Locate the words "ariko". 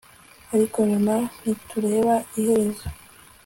0.53-0.77